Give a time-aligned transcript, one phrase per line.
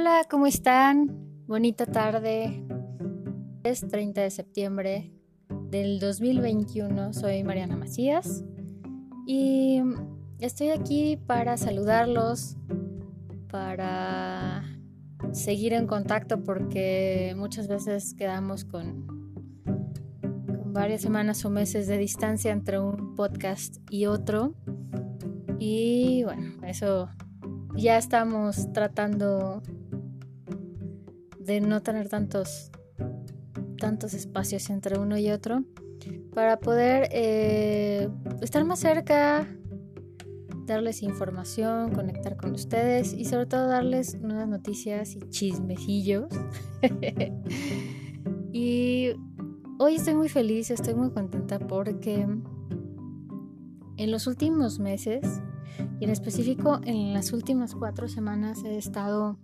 [0.00, 1.08] Hola, ¿cómo están?
[1.48, 2.64] Bonita tarde.
[3.64, 5.12] Es 30 de septiembre
[5.48, 7.12] del 2021.
[7.12, 8.44] Soy Mariana Macías
[9.26, 9.82] y
[10.38, 12.56] estoy aquí para saludarlos,
[13.50, 14.62] para
[15.32, 19.04] seguir en contacto porque muchas veces quedamos con
[20.66, 24.54] varias semanas o meses de distancia entre un podcast y otro.
[25.58, 27.08] Y bueno, eso
[27.74, 29.60] ya estamos tratando
[31.48, 32.70] de no tener tantos
[33.78, 35.64] tantos espacios entre uno y otro
[36.34, 38.08] para poder eh,
[38.42, 39.48] estar más cerca
[40.66, 46.28] darles información conectar con ustedes y sobre todo darles nuevas noticias y chismecillos.
[48.50, 49.10] Y
[49.78, 52.26] hoy estoy muy feliz estoy muy contenta porque
[53.98, 55.42] en los últimos meses
[56.00, 59.38] y en específico en las últimas cuatro semanas he estado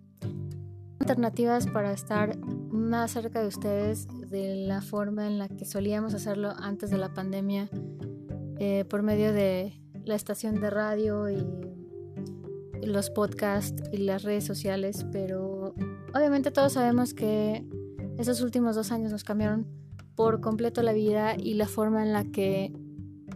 [1.04, 6.54] alternativas para estar más cerca de ustedes de la forma en la que solíamos hacerlo
[6.56, 7.68] antes de la pandemia
[8.58, 15.04] eh, por medio de la estación de radio y los podcasts y las redes sociales,
[15.12, 15.74] pero
[16.14, 17.66] obviamente todos sabemos que
[18.16, 19.66] esos últimos dos años nos cambiaron
[20.14, 22.72] por completo la vida y la forma en la que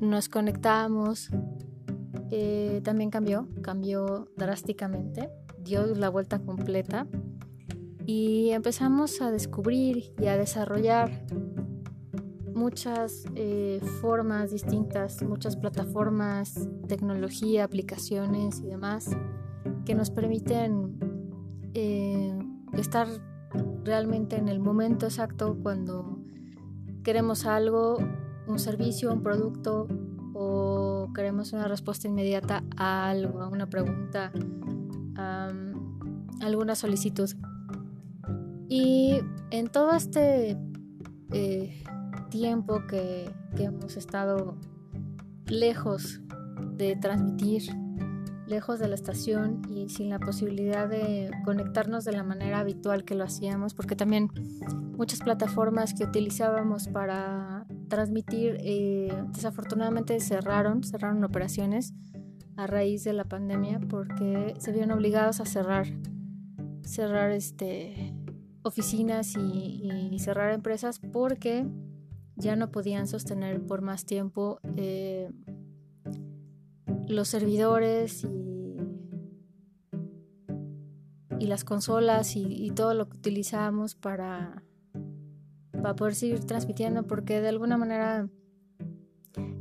[0.00, 1.28] nos conectábamos
[2.30, 7.06] eh, también cambió, cambió drásticamente, dio la vuelta completa
[8.08, 11.26] y empezamos a descubrir y a desarrollar
[12.54, 19.10] muchas eh, formas distintas, muchas plataformas, tecnología, aplicaciones y demás
[19.84, 20.98] que nos permiten
[21.74, 22.34] eh,
[22.72, 23.08] estar
[23.84, 26.18] realmente en el momento exacto cuando
[27.04, 27.98] queremos algo,
[28.46, 29.86] un servicio, un producto
[30.32, 34.32] o queremos una respuesta inmediata a algo, a una pregunta,
[35.14, 35.52] a
[36.40, 37.28] alguna solicitud.
[38.68, 39.20] Y
[39.50, 40.56] en todo este
[41.32, 41.84] eh,
[42.30, 44.56] tiempo que, que hemos estado
[45.46, 46.20] lejos
[46.76, 47.62] de transmitir,
[48.46, 53.14] lejos de la estación y sin la posibilidad de conectarnos de la manera habitual que
[53.14, 54.30] lo hacíamos, porque también
[54.96, 61.94] muchas plataformas que utilizábamos para transmitir, eh, desafortunadamente cerraron, cerraron operaciones
[62.56, 65.86] a raíz de la pandemia porque se vieron obligados a cerrar,
[66.82, 68.14] cerrar este,
[68.62, 71.66] oficinas y, cerrar empresas porque
[72.36, 75.30] ya no podían sostener por más tiempo eh,
[77.06, 78.26] los servidores
[81.38, 84.64] y, las consolas y, y, todo lo que utilizábamos para,
[85.72, 88.28] para poder seguir transmitiendo porque de alguna manera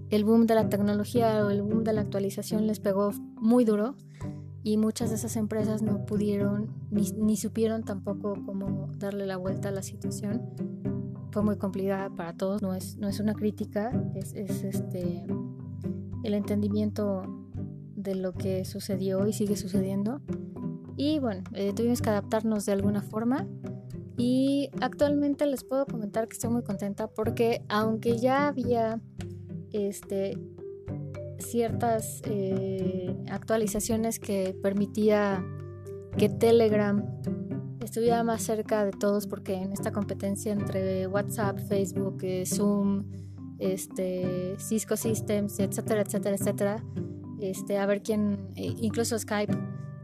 [0.10, 3.96] el boom de la tecnología o el boom de la actualización les pegó muy duro
[4.68, 9.72] y muchas de esas empresas no pudieron ni, supieron tampoco cómo darle la vuelta a
[9.72, 10.42] la situación.
[11.32, 15.26] Fue muy complicada para todos, no es, no es una crítica, es, este,
[16.26, 17.24] el entendimiento
[17.96, 20.20] de lo que sucedió y sigue sucediendo.
[20.98, 23.48] Y bueno, eh, tuvimos que adaptarnos de alguna forma
[24.18, 29.00] y actualmente les puedo comentar que estoy muy contenta porque aunque ya había
[29.72, 30.38] este,
[31.40, 35.44] ciertas eh, actualizaciones que permitía
[36.18, 37.04] que Telegram
[37.80, 43.06] estuviera más cerca de todos porque en esta competencia entre WhatsApp, Facebook, eh, Zoom,
[43.60, 46.84] este, Cisco Systems, etcétera, etcétera, etcétera,
[47.40, 49.58] este, a ver quién, e incluso Skype,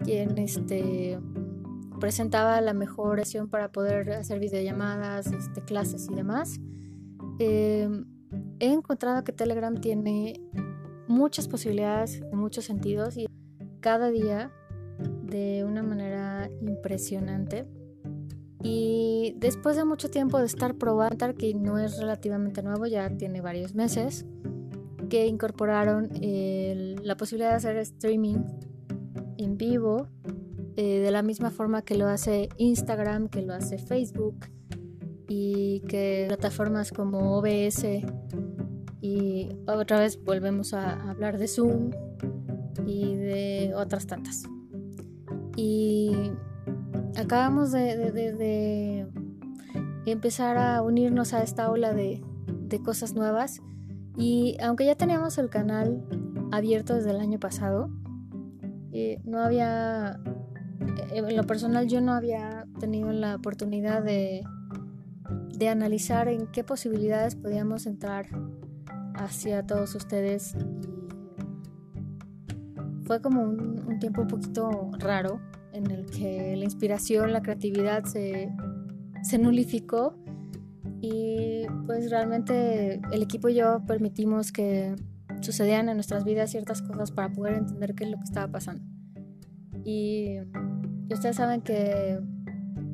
[0.04, 1.20] quién este,
[2.00, 6.60] presentaba la mejor versión para poder hacer videollamadas, este, clases y demás.
[7.40, 7.90] Eh,
[8.60, 10.40] he encontrado que Telegram tiene
[11.14, 13.28] muchas posibilidades en muchos sentidos y
[13.80, 14.52] cada día
[15.24, 17.66] de una manera impresionante.
[18.64, 23.42] Y después de mucho tiempo de estar probando, que no es relativamente nuevo, ya tiene
[23.42, 24.26] varios meses,
[25.10, 26.10] que incorporaron
[27.04, 28.38] la posibilidad de hacer streaming
[29.38, 30.08] en vivo
[30.76, 34.48] eh, de la misma forma que lo hace Instagram, que lo hace Facebook
[35.28, 37.86] y que plataformas como OBS
[39.04, 41.92] y otra vez volvemos a hablar de Zoom
[42.88, 44.44] y de otras tantas.
[45.58, 46.32] Y
[47.18, 49.06] acabamos de,
[50.06, 52.24] empezar a unirnos a esta ola de,
[52.84, 53.62] cosas nuevas
[54.18, 56.04] y aunque ya teníamos el canal
[56.52, 57.92] abierto desde el año pasado,
[58.94, 60.20] eh, no había
[61.12, 64.44] eh, en lo personal yo no había tenido la oportunidad de,
[65.56, 68.26] de analizar en qué posibilidades podíamos entrar
[69.16, 70.56] hacia todos ustedes
[73.06, 75.40] fue como un, tiempo un poquito raro
[75.72, 78.52] en el que la inspiración, la creatividad se,
[79.24, 80.16] se nulificó
[81.02, 84.96] y pues realmente el equipo y yo permitimos que
[85.42, 88.84] sucedían en nuestras vidas ciertas cosas para poder entender qué es lo que estaba pasando.
[89.84, 90.40] Y,
[91.12, 92.20] ustedes saben que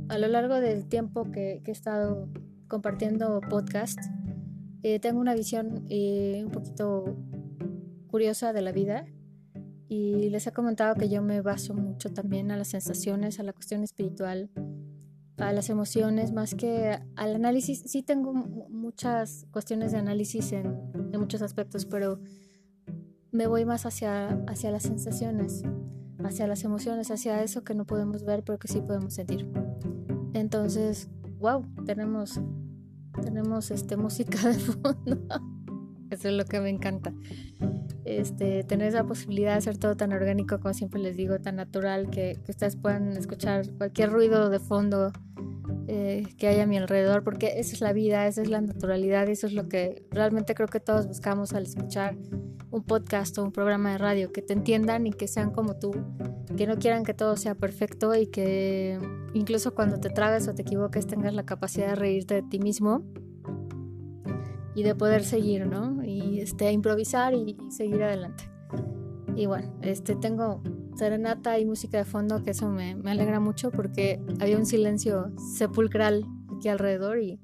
[0.10, 2.28] a lo largo del tiempo que, he estado
[2.68, 4.00] compartiendo podcast,
[4.84, 7.16] eh, tengo una visión eh, un poquito
[8.08, 9.06] curiosa de la vida
[9.88, 13.54] y les he comentado que yo me baso mucho también a las sensaciones, a la
[13.54, 14.50] cuestión espiritual,
[15.38, 17.84] a las emociones, más que al análisis.
[17.86, 20.78] Sí tengo muchas cuestiones de análisis en,
[21.12, 22.20] en muchos aspectos, pero
[23.32, 25.64] me voy más hacia, hacia las sensaciones,
[26.24, 29.50] hacia las emociones, hacia eso que no podemos ver, pero que sí podemos sentir.
[30.34, 31.10] Entonces,
[31.40, 32.40] wow, tenemos,
[33.22, 35.20] tenemos este, música de fondo.
[36.10, 37.14] Eso es lo que me encanta.
[38.04, 42.10] Este, tener esa posibilidad de hacer todo tan orgánico, como siempre les digo, tan natural,
[42.10, 45.12] que, ustedes puedan escuchar cualquier ruido de fondo
[45.88, 49.30] eh, que haya a mi alrededor, porque esa es la vida, esa es la naturalidad,
[49.30, 52.18] eso es lo que realmente creo que todos buscamos al escuchar
[52.72, 55.92] un podcast o un programa de radio, que te entiendan y que sean como tú,
[56.58, 59.00] que no quieran que todo sea perfecto y que
[59.34, 63.04] incluso cuando te tragues o te equivoques tengas la capacidad de reírte de ti mismo
[64.76, 66.04] y de poder seguir, ¿no?
[66.04, 68.50] Y este, improvisar y, seguir adelante.
[69.36, 70.62] Y bueno, este, tengo
[70.96, 75.32] serenata y música de fondo, que eso me, me, alegra mucho porque había un silencio
[75.38, 77.40] sepulcral aquí alrededor y,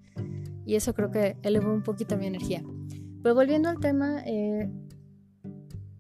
[0.65, 2.63] y, eso creo que elevó un poquito mi energía.
[3.21, 4.69] Pero volviendo al tema, eh,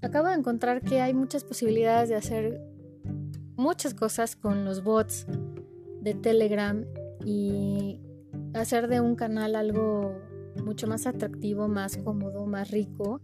[0.01, 2.61] acabo de encontrar que hay muchas posibilidades de hacer
[3.55, 5.25] muchas cosas con los bots
[6.05, 6.85] de Telegram
[7.25, 7.99] y
[8.53, 10.13] hacer de un canal algo
[10.63, 13.21] mucho más atractivo, más cómodo, más rico.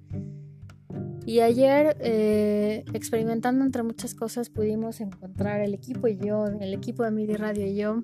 [1.25, 7.04] Y ayer, eh, experimentando entre muchas cosas, pudimos encontrar el equipo y yo, el equipo
[7.04, 8.04] de MIDI Radio y yo,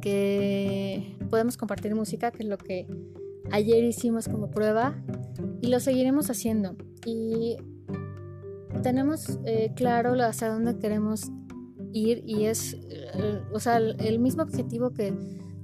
[0.00, 2.88] que podemos compartir música, que es lo que
[3.52, 5.00] ayer hicimos como prueba
[5.60, 6.74] y lo seguiremos haciendo.
[7.06, 7.56] Y
[8.82, 11.30] tenemos eh, claro hacia dónde queremos
[11.92, 15.14] ir y es, eh, o sea, el, mismo objetivo que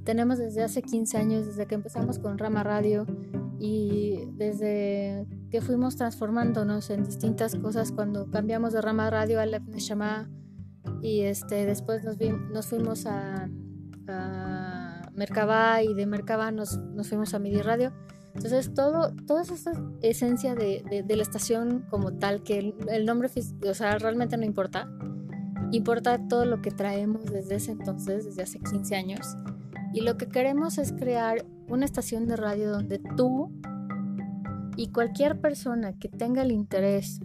[0.05, 3.07] tenemos desde hace 15 años, desde que empezamos con Rama Radio
[3.59, 9.67] y desde que fuimos transformándonos en distintas cosas cuando cambiamos de Rama Radio a Lef
[9.69, 10.31] Neshama
[11.03, 12.17] y este, después nos,
[12.53, 13.49] nos fuimos a,
[14.09, 15.03] a
[15.83, 17.93] y de Merkabah nos, nos fuimos a Midi Radio
[18.39, 23.29] entonces, todo, toda esa esencia de, la estación como tal, que el, nombre,
[23.69, 24.89] o sea, realmente no importa.
[25.71, 29.37] Importa todo lo que traemos desde ese entonces, desde hace 15 años.
[29.93, 33.51] Y lo que queremos es crear una estación de radio donde tú
[34.77, 37.21] y cualquier persona que tenga el interés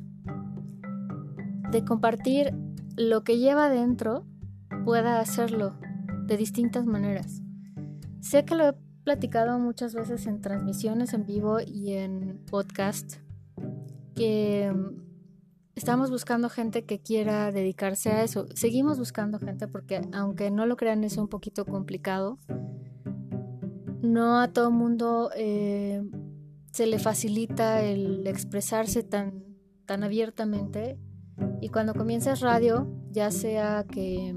[1.71, 2.53] de compartir
[2.97, 4.25] lo que lleva dentro
[4.85, 5.75] pueda hacerlo
[6.25, 7.41] de distintas maneras.
[8.19, 8.73] Sé que lo he
[9.03, 13.17] platicado muchas veces en transmisiones en vivo y en podcast
[14.15, 14.73] que
[15.75, 18.45] estamos buscando gente que quiera dedicarse a eso.
[18.53, 22.39] Seguimos buscando gente porque aunque no lo crean es un poquito complicado.
[24.01, 26.03] No a todo mundo eh,
[26.71, 29.43] se le facilita el expresarse tan,
[29.85, 30.99] tan abiertamente.
[31.61, 34.35] Y cuando comienzas radio, ya sea que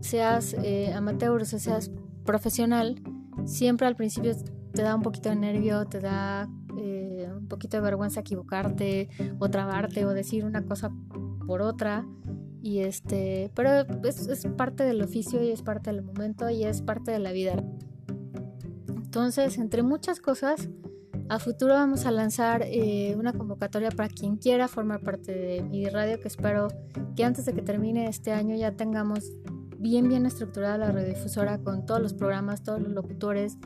[0.00, 1.90] seas eh, amateur o seas
[2.24, 3.00] profesional,
[3.44, 4.34] siempre al principio
[4.72, 6.48] te da un poquito de nervio, te da
[7.44, 9.08] un poquito de vergüenza equivocarte
[9.38, 10.90] o trabarte o decir una cosa
[11.46, 12.06] por otra.
[12.62, 13.70] Y este, pero
[14.04, 17.62] es, parte del oficio y es parte del momento y es parte de la vida.
[18.88, 20.68] Entonces, entre muchas cosas,
[21.28, 25.86] a futuro vamos a lanzar eh, una convocatoria para quien quiera formar parte de mi
[25.86, 26.68] radio, que espero
[27.14, 29.30] que antes de que termine este año ya tengamos
[29.78, 33.58] bien, bien estructurada la radiodifusora con todos los programas, todos los locutores,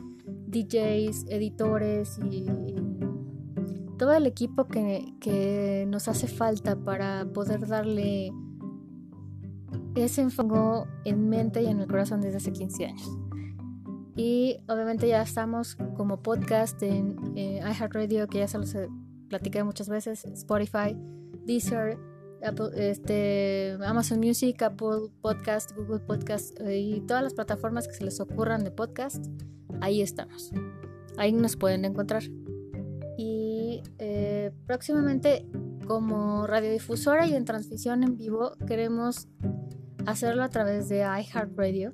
[0.47, 2.45] DJs, editores y
[3.99, 8.31] todo el equipo que, que nos hace falta para poder darle
[9.93, 13.09] ese enfoque en mente y en el corazón desde hace 15 años.
[14.15, 18.75] Y obviamente ya estamos como podcast en eh, iHeartRadio, que ya se los
[19.27, 20.95] platicé muchas veces, Spotify,
[21.45, 21.97] Deezer,
[22.75, 28.19] este, Amazon Music, Apple Podcast, Google Podcast eh, y todas las plataformas que se les
[28.21, 29.25] ocurran de podcast,
[29.81, 30.51] ahí estamos.
[31.17, 32.23] Ahí nos pueden encontrar.
[34.69, 35.47] Próximamente,
[35.87, 39.27] como radiodifusora y en transmisión en vivo, queremos
[40.05, 41.91] hacerlo a través de iHeartRadio.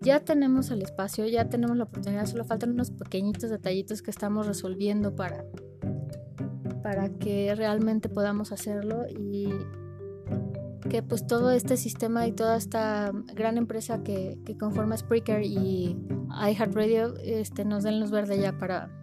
[0.00, 4.46] Ya tenemos el espacio, ya tenemos la oportunidad, solo faltan unos pequeñitos detallitos que estamos
[4.46, 5.44] resolviendo para,
[6.84, 9.48] para que realmente podamos hacerlo y
[10.88, 15.96] que pues todo este sistema y toda esta gran empresa que, que conforma Spreaker y
[16.30, 19.01] iHeartRadio este, nos den luz verde ya para,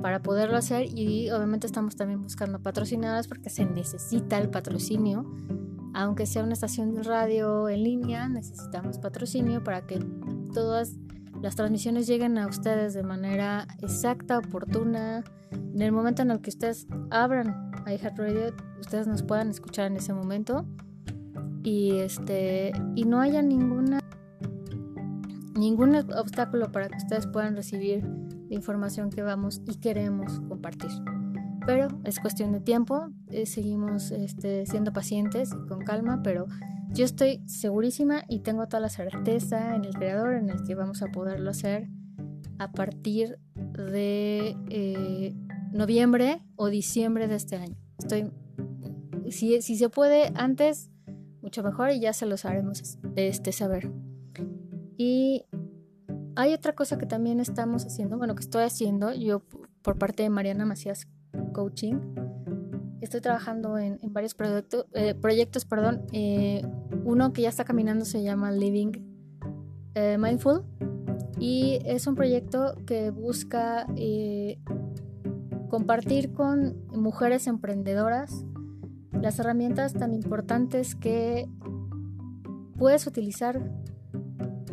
[0.00, 5.24] para poderlo hacer y obviamente estamos también buscando patrocinadoras porque se necesita el patrocinio.
[5.94, 9.98] Aunque sea una estación de radio en línea, necesitamos patrocinio para que
[10.52, 10.94] todas
[11.42, 15.24] las transmisiones lleguen a ustedes de manera exacta, oportuna.
[15.50, 20.12] En el momento en el que ustedes abran iHeartRadio, ustedes nos puedan escuchar en ese
[20.12, 20.66] momento
[21.62, 24.00] y este y no haya ninguna
[25.54, 28.04] ningún obstáculo para que ustedes puedan recibir
[28.48, 30.90] la información que vamos y queremos compartir.
[31.66, 36.46] Pero es cuestión de tiempo, eh, seguimos este, siendo pacientes y con calma, pero
[36.90, 41.02] yo estoy segurísima y tengo toda la certeza en el creador en el que vamos
[41.02, 41.88] a poderlo hacer
[42.58, 45.34] a partir de eh,
[45.72, 47.76] noviembre o diciembre de este año.
[47.98, 48.30] Estoy,
[49.30, 50.90] si, si se puede antes,
[51.42, 53.90] mucho mejor y ya se los haremos este, saber.
[54.96, 55.44] Y
[56.38, 59.42] hay otra cosa que también estamos haciendo, bueno, que estoy haciendo yo
[59.82, 61.08] por parte de Mariana Macías
[61.52, 61.96] Coaching.
[63.00, 64.36] Estoy trabajando en, varios
[64.92, 66.06] eh, proyectos, perdón.
[66.12, 66.62] Eh,
[67.04, 68.92] uno que ya está caminando se llama Living
[69.96, 70.62] eh, Mindful
[71.40, 73.88] y es un proyecto que busca
[75.68, 78.44] compartir con mujeres emprendedoras
[79.10, 81.48] las herramientas tan importantes que
[82.76, 83.60] puedes utilizar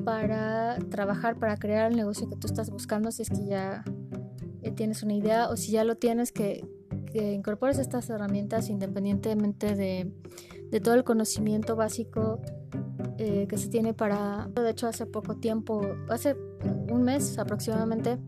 [0.06, 3.84] para trabajar, para crear el negocio que tú estás buscando, si es que ya
[4.62, 6.66] eh, tienes una idea o si ya lo tienes, que,
[7.14, 10.12] incorpores estas herramientas independientemente de,
[10.82, 12.42] todo el conocimiento básico
[13.18, 14.50] eh, que se tiene para...
[14.54, 16.36] De hecho, hace poco tiempo, hace
[16.92, 18.20] un mes aproximadamente,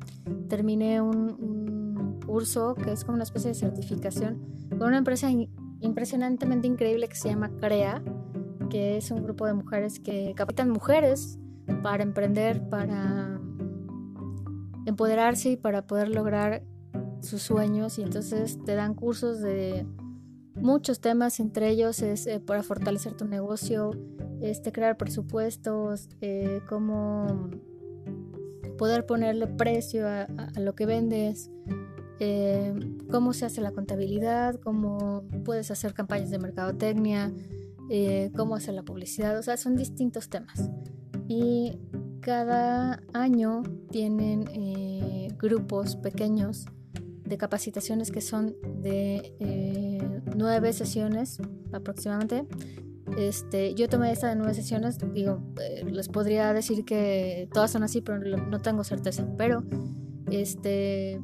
[0.48, 5.30] terminé un curso que es como una especie de certificación con una empresa
[5.80, 8.04] impresionantemente increíble que se llama CREA,
[8.70, 11.40] que es un grupo de mujeres que capitan mujeres
[11.82, 13.40] para emprender, para
[14.86, 16.64] empoderarse y para poder lograr
[17.22, 19.86] sus sueños y entonces te dan cursos de
[20.56, 23.92] muchos temas, entre ellos es eh, para fortalecer tu negocio,
[24.42, 27.50] este, crear presupuestos, eh, cómo
[28.78, 30.28] poder ponerle precio a
[30.60, 31.50] lo que vendes,
[32.20, 32.74] eh,
[33.12, 37.34] cómo se hace la contabilidad, cómo puedes hacer campañas de mercadotecnia,
[38.36, 40.70] cómo hacer la publicidad, o sea, son distintos temas.
[41.28, 41.78] Y
[42.22, 46.66] cada año tienen eh, grupos pequeños
[47.26, 49.36] de capacitaciones que son de
[50.36, 51.40] nueve sesiones
[51.74, 52.46] aproximadamente.
[53.18, 55.42] Este, yo tomé esta de nueve sesiones, digo,
[55.86, 59.28] les podría decir que todas son así, pero no tengo certeza.
[59.38, 59.64] Pero
[60.30, 61.22] este,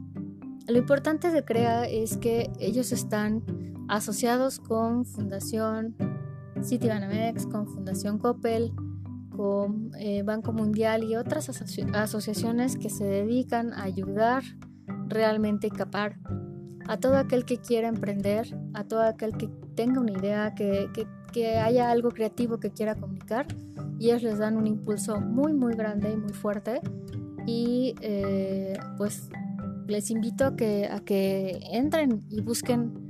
[0.67, 3.43] lo importante de CREA es que ellos están
[3.87, 5.95] asociados con Fundación
[6.63, 8.73] Citibanamex, con Fundación Coppel,
[9.35, 14.43] con eh, Banco Mundial y otras asociaciones que se dedican a ayudar
[15.07, 16.17] realmente a capar
[16.87, 20.89] a todo aquel que quiera emprender, a todo aquel que tenga una idea, que,
[21.59, 23.47] haya algo creativo que quiera comunicar
[23.97, 26.79] y ellos les dan un impulso muy muy grande y muy fuerte.
[27.47, 29.29] Y eh, pues
[29.87, 33.03] les invito a que, a que entren y busquen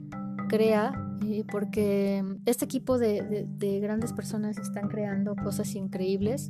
[0.49, 6.49] Crea, eh, porque este equipo de, grandes personas están creando cosas increíbles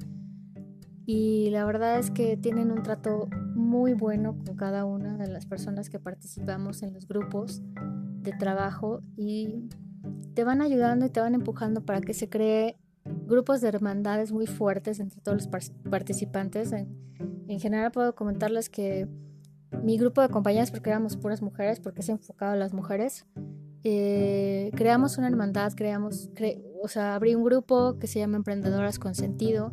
[1.06, 5.46] y la verdad es que tienen un trato muy bueno con cada una de las
[5.46, 7.62] personas que participamos en los grupos
[8.22, 9.68] de trabajo y
[10.34, 12.78] te van ayudando y te van empujando para que se cree
[13.28, 16.72] grupos de hermandades muy fuertes entre todos los participantes.
[16.72, 19.08] en general puedo comentarles que
[19.82, 23.26] mi grupo de compañeras, porque éramos puras mujeres, porque es enfocado a las mujeres,
[23.84, 26.30] eh, creamos una hermandad, creamos,
[26.82, 29.72] o sea, abrí un grupo que se llama Emprendedoras con Sentido.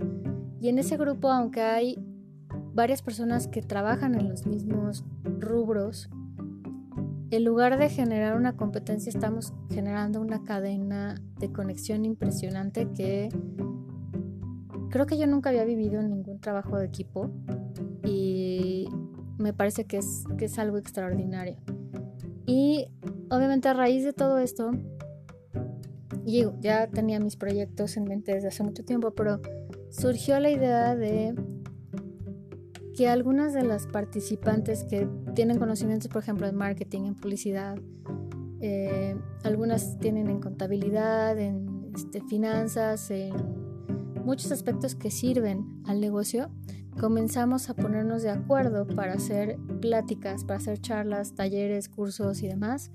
[0.60, 1.98] Y en ese grupo, aunque hay
[2.74, 6.10] varias personas que trabajan en los mismos rubros,
[7.30, 13.28] en lugar de generar una competencia, estamos generando una cadena de conexión impresionante que
[14.90, 17.30] creo que yo nunca había vivido en ningún trabajo de equipo.
[18.04, 18.88] Y
[19.38, 21.56] me parece que es, que es algo extraordinario.
[22.46, 22.88] Y
[23.30, 24.72] obviamente a raíz de todo esto,
[26.60, 29.40] ya tenía mis proyectos en mente desde hace mucho tiempo, pero
[29.90, 31.34] surgió la idea de
[32.96, 37.78] que algunas de las participantes que tienen conocimientos, por ejemplo, en marketing, en publicidad,
[38.60, 43.32] eh, algunas tienen en contabilidad, en este, finanzas, en
[44.24, 46.50] muchos aspectos que sirven al negocio,
[46.98, 52.90] comenzamos a ponernos de acuerdo para hacer pláticas, para hacer charlas, talleres, cursos y demás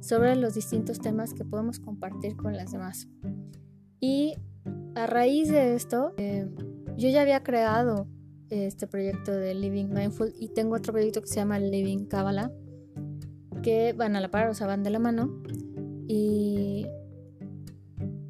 [0.00, 3.08] sobre los distintos temas que podemos compartir con las demás.
[4.00, 4.34] Y
[4.94, 6.48] a raíz de esto, eh,
[6.96, 8.06] yo ya había creado
[8.50, 12.50] este proyecto de Living Mindful y tengo otro proyecto que se llama Living Kabbalah,
[13.62, 15.42] que van a la par, o sea, van de la mano.
[16.06, 16.86] Y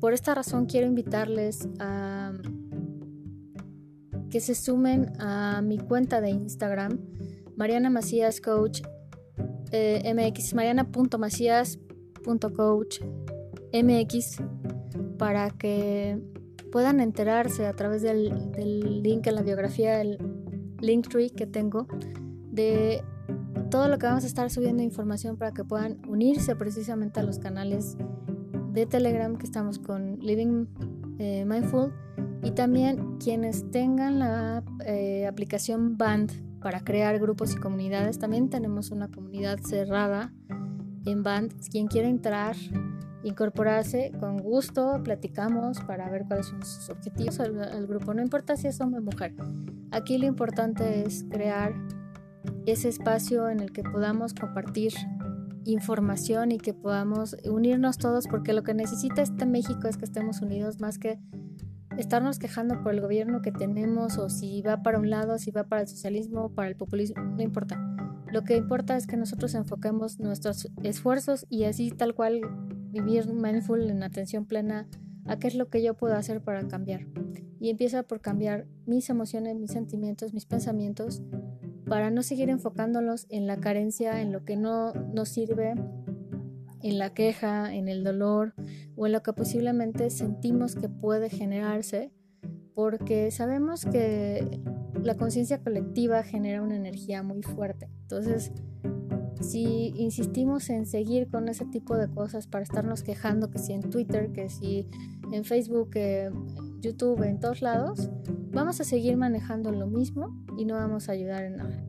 [0.00, 2.32] por esta razón quiero invitarles a
[4.30, 6.98] que se sumen a mi cuenta de Instagram,
[7.56, 8.82] Mariana Macías Coach
[9.72, 13.00] eh, MX, mariana.macías.coach
[13.72, 14.42] MX,
[15.18, 16.18] para que
[16.70, 18.52] puedan enterarse a través del,
[19.02, 20.18] link en la biografía, el
[20.80, 21.88] Linktree que tengo,
[22.50, 23.02] de
[23.70, 27.38] todo lo que vamos a estar subiendo información para que puedan unirse precisamente a los
[27.38, 27.98] canales
[28.72, 30.66] de Telegram que estamos con Living
[31.18, 31.92] eh, Mindful
[32.42, 38.18] y también quienes tengan la eh, aplicación Band para crear grupos y comunidades.
[38.18, 40.32] También tenemos una comunidad cerrada
[41.04, 41.54] en Band.
[41.70, 42.56] Quien quiera entrar,
[43.22, 48.14] incorporarse, con gusto platicamos para ver cuáles son sus objetivos al, grupo.
[48.14, 49.34] No importa si es hombre o mujer.
[49.90, 51.74] Aquí lo importante es crear
[52.66, 54.92] ese espacio en el que podamos compartir
[55.64, 60.40] información y que podamos unirnos todos porque lo que necesita este México es que estemos
[60.40, 61.18] unidos más que
[61.98, 65.64] estarnos quejando por el gobierno que tenemos o si va para un lado, si va
[65.64, 67.78] para el socialismo para el populismo, no importa.
[68.32, 72.40] Lo que importa es que nosotros enfoquemos nuestros esfuerzos y así tal cual
[72.90, 74.86] vivir mindful en atención plena
[75.26, 77.06] a qué es lo que yo puedo hacer para cambiar.
[77.60, 81.22] Y empieza por cambiar mis emociones, mis sentimientos, mis pensamientos
[81.88, 85.74] para no seguir enfocándolos en la carencia, en lo que no nos sirve,
[86.82, 88.54] en la queja, en el dolor
[88.96, 92.12] o en lo que posiblemente sentimos que puede generarse,
[92.74, 94.60] porque sabemos que
[95.02, 97.88] la conciencia colectiva genera una energía muy fuerte.
[98.02, 98.52] Entonces,
[99.40, 103.82] si insistimos en seguir con ese tipo de cosas para estarnos quejando, que si en
[103.82, 104.88] Twitter, que si
[105.32, 105.90] en Facebook,
[106.80, 108.10] YouTube, en todos lados,
[108.52, 111.84] vamos a seguir manejando lo mismo y no vamos a ayudar en nada.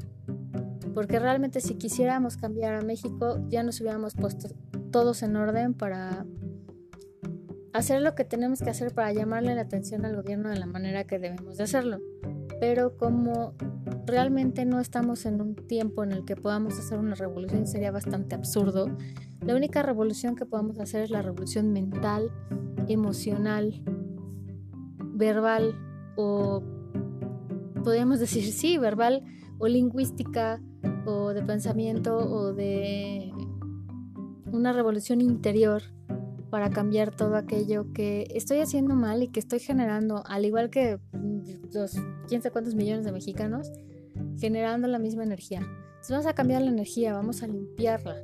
[0.94, 4.50] Porque realmente si quisiéramos cambiar a México, ya nos hubiéramos puesto
[4.92, 6.26] todos en orden para
[7.74, 11.06] hacer lo que tenemos que hacer para llamarle la atención al gobierno de la manera
[11.06, 12.00] que debemos de hacerlo.
[12.60, 13.54] Pero como
[14.06, 18.36] realmente no estamos en un tiempo en el que podamos hacer una revolución, sería bastante
[18.36, 18.90] absurdo.
[19.42, 22.32] La única revolución que podamos hacer es la revolución mental,
[22.88, 23.82] emocional,
[25.14, 25.76] verbal
[26.18, 26.64] o
[27.84, 29.24] podríamos decir sí, verbal
[29.58, 30.62] o lingüística
[31.06, 33.32] o de pensamiento o de
[34.52, 35.84] una revolución interior
[36.50, 41.00] para cambiar todo aquello que estoy haciendo mal y que estoy generando, al igual que
[41.74, 41.96] los
[42.28, 43.72] quién sabe cuántos millones de mexicanos,
[44.40, 45.60] generando la misma energía.
[45.60, 48.16] Entonces vamos a cambiar la energía, vamos a limpiarla.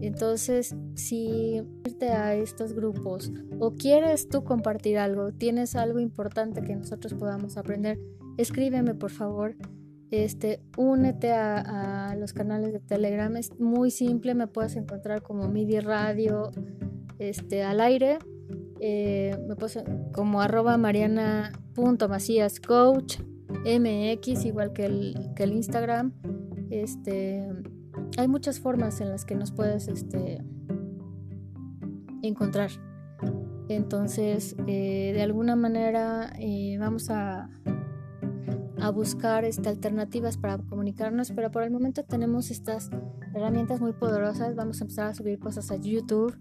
[0.00, 6.76] Entonces, si irte a estos grupos o quieres tú compartir algo, tienes algo importante que
[6.76, 7.98] nosotros podamos aprender,
[8.36, 9.56] escríbeme por favor
[10.24, 13.36] este, únete a, los canales de Telegram.
[13.36, 16.50] Es muy simple, me puedes encontrar como MIDI Radio
[17.18, 18.18] este, al aire.
[18.80, 20.76] Eh, me puedes, como arroba
[23.64, 26.12] mx, igual que el, que el Instagram.
[26.70, 27.48] Este,
[28.18, 30.42] hay muchas formas en las que nos puedes este,
[32.22, 32.70] encontrar.
[33.68, 37.50] Entonces, eh, de alguna manera eh, vamos a
[38.80, 42.90] a buscar este, alternativas para comunicarnos, pero por el momento tenemos estas
[43.34, 44.54] herramientas muy poderosas.
[44.54, 46.36] Vamos a empezar a subir cosas a YouTube,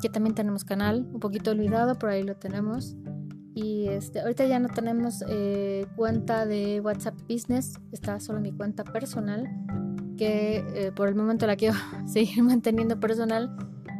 [0.00, 2.96] que también tenemos canal, un poquito olvidado, por ahí lo tenemos.
[3.54, 8.82] Y este, ahorita ya no tenemos eh, cuenta de WhatsApp Business, está solo mi cuenta
[8.82, 9.48] personal,
[10.16, 13.56] que eh, por el momento la quiero seguir manteniendo personal,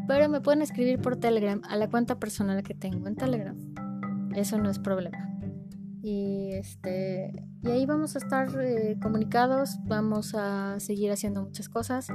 [0.08, 3.56] pero me pueden escribir por Telegram a la cuenta personal que tengo en Telegram.
[4.34, 5.33] Eso no es problema.
[6.06, 12.08] Y, este, y ahí vamos a estar eh, comunicados, vamos a seguir haciendo muchas cosas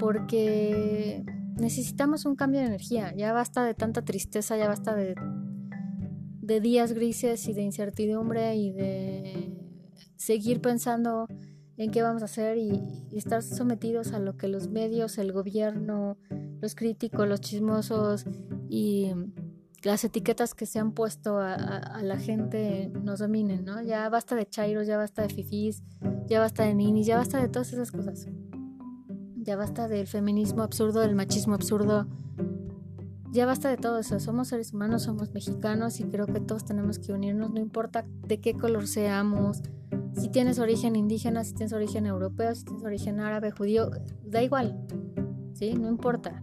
[0.00, 3.14] porque necesitamos un cambio de energía.
[3.14, 5.14] Ya basta de tanta tristeza, ya basta de,
[6.42, 9.56] de días grises y de incertidumbre y de
[10.16, 11.28] seguir pensando
[11.76, 15.32] en qué vamos a hacer y, y, estar sometidos a lo que los medios, el
[15.32, 16.18] gobierno,
[16.60, 18.24] los críticos, los chismosos
[18.68, 19.12] y
[19.82, 23.82] las etiquetas que se han puesto a, la gente nos dominen, ¿no?
[23.82, 25.82] Ya basta de chairos, ya basta de fifís,
[26.26, 28.26] ya basta de ninis, ya basta de todas esas cosas.
[29.36, 32.06] Ya basta del feminismo absurdo, del machismo absurdo.
[33.32, 34.20] Ya basta de todo eso.
[34.20, 38.40] Somos seres humanos, somos mexicanos y creo que todos tenemos que unirnos, no importa de
[38.40, 39.62] qué color seamos,
[40.12, 43.90] si tienes origen indígena, si tienes origen europeo, si tienes origen árabe, judío,
[44.24, 44.78] da igual,
[45.54, 45.74] ¿sí?
[45.74, 46.42] No importa.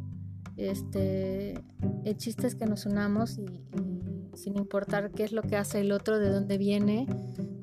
[0.57, 1.63] Este,
[2.03, 3.45] el chiste es que nos unamos y,
[4.33, 7.07] sin importar qué es lo que hace el otro, de dónde viene,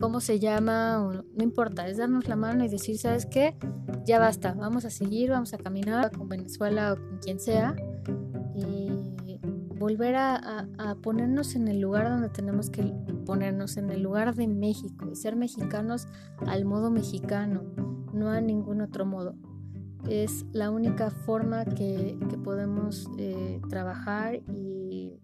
[0.00, 0.98] cómo se llama,
[1.36, 3.56] no importa, es darnos la mano y decir, ¿sabes qué?
[4.04, 7.74] Ya basta, vamos a seguir, vamos a caminar con Venezuela o con quien sea
[8.54, 8.84] y
[9.78, 10.66] volver a,
[11.02, 12.82] ponernos en el lugar donde tenemos que
[13.26, 16.06] ponernos, en el lugar de México y ser mexicanos
[16.46, 17.62] al modo mexicano,
[18.12, 19.34] no a ningún otro modo.
[20.08, 25.18] Es la única forma que, podemos eh, trabajar y,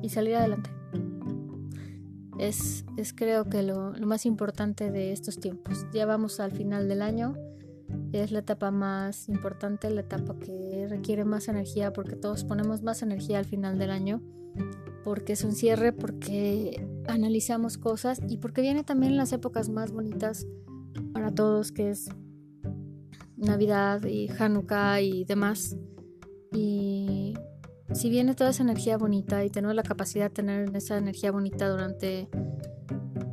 [0.00, 0.70] y salir adelante
[2.38, 2.84] es,
[3.14, 5.86] creo que lo, más importante de estos tiempos.
[5.92, 7.34] Ya vamos al final del año,
[8.12, 13.02] es la etapa más importante, la etapa que requiere más energía porque todos ponemos más
[13.02, 14.22] energía al final del año,
[15.04, 20.46] porque es un cierre, porque analizamos cosas y porque viene también las épocas más bonitas
[21.12, 22.08] para todos, que es
[23.36, 25.76] Navidad y Hanukkah y demás.
[26.52, 27.34] Y
[27.92, 31.68] si viene toda esa energía bonita y tenemos la capacidad de tener esa energía bonita
[31.68, 32.28] durante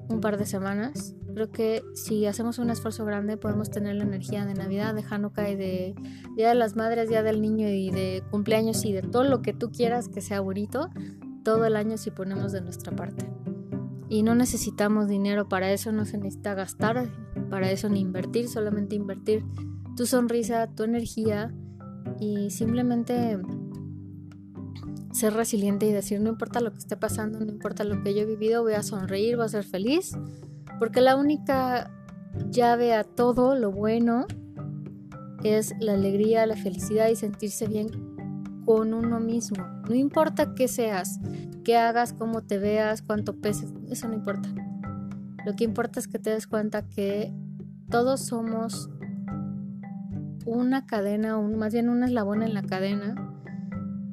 [0.10, 4.46] un par de semanas, creo que si hacemos un esfuerzo grande podemos tener la energía
[4.46, 5.96] de Navidad, de Hanukkah y de
[6.36, 9.54] Día de las Madres, Día del Niño y de cumpleaños y de todo lo que
[9.54, 10.89] tú quieras que sea bonito
[11.44, 13.26] todo el año si ponemos de nuestra parte.
[14.10, 17.10] Y no necesitamos dinero para eso, no se necesita gastar
[17.50, 19.44] para eso ni invertir, solamente invertir
[19.95, 21.53] tu sonrisa, tu energía
[22.19, 23.39] y simplemente
[25.12, 28.21] ser resiliente y decir, no importa lo que esté pasando, no importa lo que yo
[28.21, 30.17] he vivido, voy a sonreír, voy a ser feliz,
[30.79, 31.91] porque la única
[32.49, 34.25] llave a todo lo bueno
[35.43, 37.88] es la alegría, la felicidad y sentirse bien
[38.65, 39.65] con uno mismo.
[39.88, 41.19] No importa qué seas,
[41.63, 44.49] qué hagas, cómo te veas, cuánto peses, eso no importa.
[45.45, 47.34] Lo que importa es que te des cuenta que
[47.89, 48.89] todos somos
[50.45, 53.34] una cadena, o más bien un eslabón en la cadena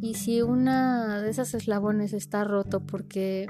[0.02, 3.46] y si una de esas eslabones está roto porque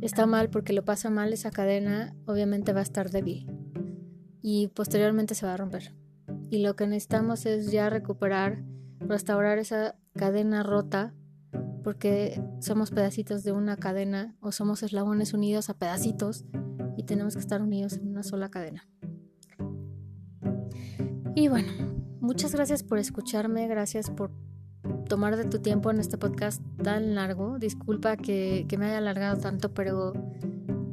[0.00, 3.46] está mal, porque lo pasa mal, esa cadena obviamente va a estar débil
[4.42, 5.94] y posteriormente se va a romper.
[6.50, 8.64] Y lo que necesitamos es ya recuperar,
[8.98, 11.14] restaurar esa cadena rota
[11.84, 16.44] porque somos pedacitos de una cadena o somos eslabones unidos a pedacitos
[16.96, 18.88] y tenemos que estar unidos en una sola cadena.
[21.36, 21.72] Y bueno,
[22.20, 24.30] muchas gracias por escucharme, gracias por
[25.08, 27.58] tomar de tu tiempo en este podcast tan largo.
[27.58, 30.12] Disculpa que, me haya alargado tanto, pero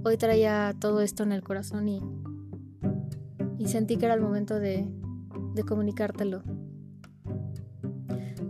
[0.03, 2.01] hoy traía todo esto en el corazón y,
[3.59, 4.87] y sentí que era el momento de,
[5.53, 6.41] de comunicártelo.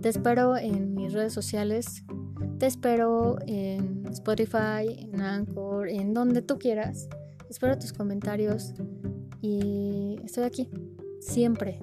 [0.02, 2.06] Te espero en mis redes sociales,
[2.58, 7.10] te espero en Spotify, en Anchor, en donde tú quieras.
[7.50, 8.74] Espero tus comentarios
[9.42, 10.70] y estoy aquí,
[11.22, 11.80] siempre.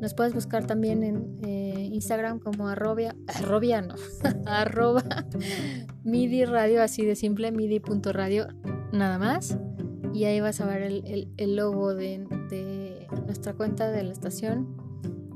[0.00, 3.94] Nos puedes buscar también en eh, Instagram como arrobia, arrobia no,
[4.46, 5.04] arroba
[6.04, 8.48] midi radio, así de simple, midi.radio,
[8.92, 9.56] nada más.
[10.14, 12.26] Y ahí vas a ver el, logo de,
[13.26, 14.76] nuestra cuenta de la estación.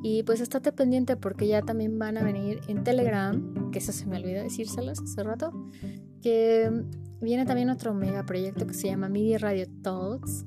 [0.03, 4.07] Y pues estate pendiente porque ya también van a venir en Telegram, que eso se
[4.07, 5.53] me olvidó decírselos hace rato,
[6.21, 6.69] que
[7.21, 10.45] viene también otro mega proyecto que se llama MIDI Radio Talks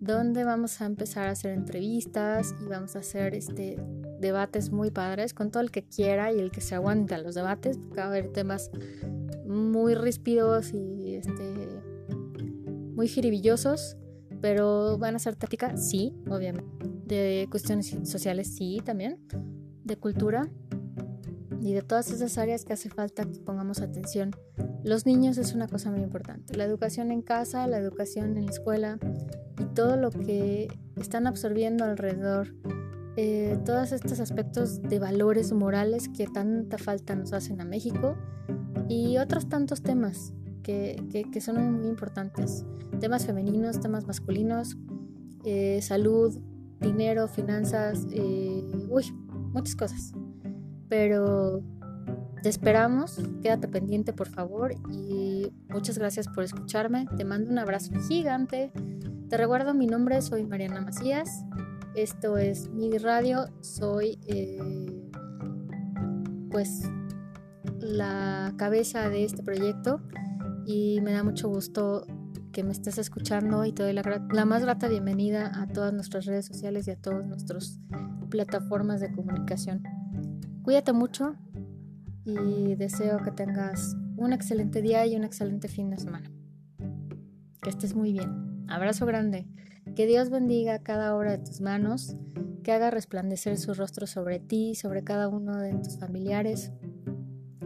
[0.00, 3.76] donde vamos a empezar a hacer entrevistas y vamos a hacer este
[4.20, 7.34] debates muy padres con todo el que quiera y el que se aguante a los
[7.34, 8.70] debates, porque va a haber temas
[9.46, 11.44] muy ríspidos y este
[12.94, 13.96] muy jiribillosos,
[14.40, 19.20] pero van a ser táctica, sí, obviamente, de cuestiones sociales, sí, también,
[19.84, 20.50] de cultura
[21.62, 24.32] y de todas esas áreas que hace falta que pongamos atención.
[24.82, 26.56] Los niños es una cosa muy importante.
[26.56, 28.98] La educación en casa, la educación en la escuela,
[29.58, 32.54] y todo lo que están absorbiendo alrededor,
[33.16, 38.16] eh, todos estos aspectos de valores morales que tanta falta nos hacen a México
[38.88, 42.64] y otros tantos temas que, que, son muy importantes,
[43.00, 44.76] temas femeninos, temas masculinos,
[45.44, 46.38] eh, salud,
[46.80, 49.04] dinero, finanzas, eh, uy,
[49.52, 50.12] muchas cosas.
[50.88, 51.62] Pero
[52.42, 57.06] te esperamos, quédate pendiente por favor y muchas gracias por escucharme.
[57.16, 58.70] Te mando un abrazo gigante.
[59.28, 61.44] Te recuerdo mi nombre, soy Mariana Macías.
[61.94, 63.44] Esto es MIDI Radio.
[63.60, 64.58] Soy eh,
[66.50, 66.88] pues
[67.78, 70.00] la cabeza de este proyecto
[70.64, 72.06] y me da mucho gusto
[72.52, 76.24] que me estés escuchando y te doy la, la más grata bienvenida a todas nuestras
[76.24, 77.80] redes sociales y a todas nuestras
[78.30, 79.82] plataformas de comunicación.
[80.62, 81.36] Cuídate mucho
[82.24, 86.30] y deseo que tengas un excelente día y un excelente fin de semana.
[87.60, 88.47] Que estés muy bien.
[88.68, 89.46] Abrazo grande.
[89.96, 92.16] Que Dios bendiga cada obra de tus manos,
[92.62, 96.72] que haga resplandecer su rostro sobre ti, sobre cada uno de tus familiares,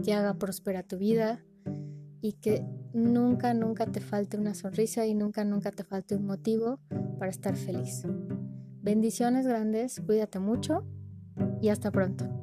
[0.04, 1.44] que haga próspera tu vida
[2.20, 6.78] y que nunca, nunca te falte una sonrisa y nunca, nunca te falte un motivo
[7.18, 8.04] para estar feliz.
[8.80, 10.86] Bendiciones grandes, cuídate mucho
[11.60, 12.41] y hasta pronto.